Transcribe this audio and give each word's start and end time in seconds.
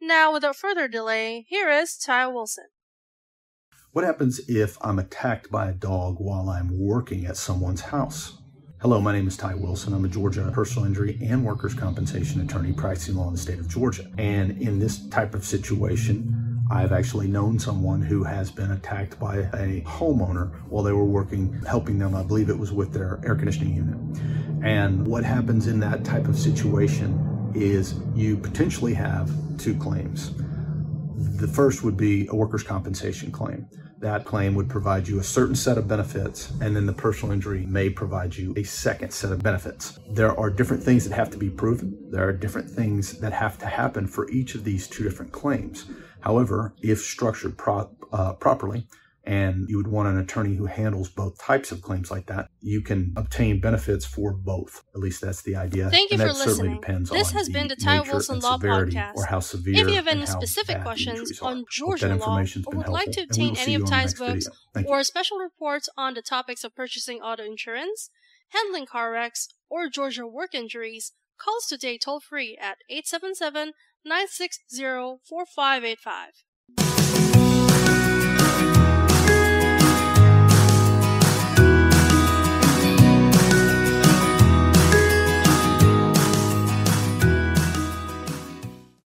Now, 0.00 0.32
without 0.32 0.54
further 0.54 0.86
delay, 0.86 1.44
here 1.48 1.68
is 1.68 1.96
Ty 1.96 2.28
Wilson. 2.28 2.66
What 3.90 4.04
happens 4.04 4.40
if 4.48 4.78
I'm 4.80 5.00
attacked 5.00 5.50
by 5.50 5.68
a 5.68 5.74
dog 5.74 6.18
while 6.20 6.48
I'm 6.48 6.78
working 6.78 7.26
at 7.26 7.36
someone's 7.36 7.80
house? 7.80 8.38
Hello, 8.80 9.00
my 9.00 9.12
name 9.12 9.26
is 9.26 9.36
Ty 9.36 9.56
Wilson. 9.56 9.92
I'm 9.92 10.04
a 10.04 10.08
Georgia 10.08 10.48
personal 10.54 10.86
injury 10.86 11.18
and 11.20 11.44
workers' 11.44 11.74
compensation 11.74 12.40
attorney 12.40 12.72
practicing 12.72 13.16
law 13.16 13.26
in 13.26 13.32
the 13.32 13.40
state 13.40 13.58
of 13.58 13.68
Georgia. 13.68 14.08
And 14.18 14.62
in 14.62 14.78
this 14.78 15.08
type 15.08 15.34
of 15.34 15.44
situation, 15.44 16.62
I've 16.70 16.92
actually 16.92 17.26
known 17.26 17.58
someone 17.58 18.00
who 18.00 18.22
has 18.22 18.52
been 18.52 18.70
attacked 18.70 19.18
by 19.18 19.38
a 19.38 19.82
homeowner 19.84 20.54
while 20.68 20.84
they 20.84 20.92
were 20.92 21.04
working, 21.04 21.60
helping 21.66 21.98
them, 21.98 22.14
I 22.14 22.22
believe 22.22 22.50
it 22.50 22.58
was 22.58 22.70
with 22.70 22.92
their 22.92 23.20
air 23.24 23.34
conditioning 23.34 23.74
unit. 23.74 24.62
And 24.62 25.04
what 25.08 25.24
happens 25.24 25.66
in 25.66 25.80
that 25.80 26.04
type 26.04 26.28
of 26.28 26.38
situation 26.38 27.50
is 27.56 27.96
you 28.14 28.36
potentially 28.36 28.94
have 28.94 29.28
two 29.58 29.76
claims. 29.76 30.32
The 31.38 31.48
first 31.48 31.82
would 31.82 31.96
be 31.96 32.26
a 32.28 32.34
workers' 32.34 32.62
compensation 32.62 33.30
claim. 33.30 33.68
That 34.00 34.24
claim 34.24 34.54
would 34.54 34.68
provide 34.68 35.08
you 35.08 35.18
a 35.18 35.24
certain 35.24 35.56
set 35.56 35.76
of 35.76 35.88
benefits, 35.88 36.52
and 36.60 36.76
then 36.76 36.86
the 36.86 36.92
personal 36.92 37.32
injury 37.32 37.66
may 37.66 37.90
provide 37.90 38.36
you 38.36 38.54
a 38.56 38.62
second 38.62 39.12
set 39.12 39.32
of 39.32 39.42
benefits. 39.42 39.98
There 40.08 40.38
are 40.38 40.50
different 40.50 40.84
things 40.84 41.08
that 41.08 41.14
have 41.14 41.30
to 41.30 41.36
be 41.36 41.50
proven. 41.50 41.98
There 42.10 42.26
are 42.26 42.32
different 42.32 42.70
things 42.70 43.18
that 43.18 43.32
have 43.32 43.58
to 43.58 43.66
happen 43.66 44.06
for 44.06 44.30
each 44.30 44.54
of 44.54 44.62
these 44.62 44.86
two 44.86 45.02
different 45.02 45.32
claims. 45.32 45.86
However, 46.20 46.74
if 46.80 47.00
structured 47.00 47.58
pro- 47.58 47.90
uh, 48.12 48.34
properly, 48.34 48.86
and 49.24 49.68
you 49.68 49.76
would 49.76 49.88
want 49.88 50.08
an 50.08 50.18
attorney 50.18 50.56
who 50.56 50.66
handles 50.66 51.10
both 51.10 51.38
types 51.38 51.70
of 51.70 51.82
claims 51.82 52.10
like 52.10 52.26
that, 52.26 52.48
you 52.60 52.80
can 52.80 53.12
obtain 53.16 53.60
benefits 53.60 54.06
for 54.06 54.32
both. 54.32 54.84
At 54.94 55.00
least 55.00 55.20
that's 55.20 55.42
the 55.42 55.56
idea. 55.56 55.90
Thank 55.90 56.10
you 56.10 56.14
and 56.14 56.22
for 56.22 56.28
that 56.28 56.36
certainly 56.36 56.78
listening. 56.80 57.04
This 57.04 57.30
has 57.32 57.46
the 57.46 57.52
been 57.52 57.68
the 57.68 57.76
Ty 57.76 58.00
Wilson 58.00 58.40
Law 58.40 58.58
Podcast. 58.58 59.16
Or 59.16 59.26
how 59.26 59.40
severe 59.40 59.82
If 59.82 59.88
you 59.88 59.96
have 59.96 60.08
any 60.08 60.26
specific 60.26 60.82
questions 60.82 61.38
on 61.40 61.64
Georgia 61.70 62.14
law 62.14 62.38
or 62.66 62.76
would 62.76 62.88
like 62.88 63.10
to 63.12 63.20
helpful, 63.20 63.42
and 63.42 63.42
we 63.42 63.48
obtain 63.50 63.56
any 63.58 63.74
of 63.74 63.86
Ty's 63.86 64.14
books 64.14 64.44
video. 64.46 64.58
Thank 64.74 64.86
you. 64.86 64.92
or 64.92 65.02
special 65.04 65.38
reports 65.38 65.88
on 65.96 66.14
the 66.14 66.22
topics 66.22 66.64
of 66.64 66.74
purchasing 66.74 67.20
auto 67.20 67.44
insurance, 67.44 68.10
handling 68.50 68.86
car 68.86 69.12
wrecks, 69.12 69.48
or 69.68 69.88
Georgia 69.88 70.26
work 70.26 70.54
injuries, 70.54 71.12
call 71.38 71.56
us 71.58 71.66
today 71.66 71.98
toll 71.98 72.20
free 72.20 72.56
at 72.60 72.78
877 72.88 73.72
960 74.04 75.20
4585. 75.28 76.44